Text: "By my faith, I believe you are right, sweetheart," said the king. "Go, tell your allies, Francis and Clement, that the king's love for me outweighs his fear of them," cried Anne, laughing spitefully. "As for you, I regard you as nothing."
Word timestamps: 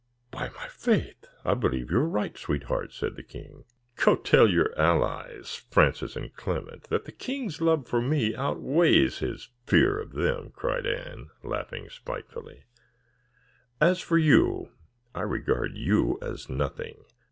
"By 0.31 0.49
my 0.49 0.67
faith, 0.67 1.27
I 1.45 1.53
believe 1.53 1.91
you 1.91 1.97
are 1.99 2.09
right, 2.09 2.35
sweetheart," 2.35 2.91
said 2.91 3.15
the 3.15 3.21
king. 3.21 3.65
"Go, 3.97 4.15
tell 4.15 4.49
your 4.49 4.75
allies, 4.75 5.53
Francis 5.69 6.15
and 6.15 6.33
Clement, 6.35 6.85
that 6.85 7.05
the 7.05 7.11
king's 7.11 7.61
love 7.61 7.87
for 7.87 8.01
me 8.01 8.33
outweighs 8.35 9.19
his 9.19 9.49
fear 9.67 9.99
of 9.99 10.13
them," 10.13 10.49
cried 10.55 10.87
Anne, 10.87 11.29
laughing 11.43 11.87
spitefully. 11.87 12.63
"As 13.79 13.99
for 14.01 14.17
you, 14.17 14.71
I 15.13 15.21
regard 15.21 15.77
you 15.77 16.17
as 16.19 16.49
nothing." 16.49 17.03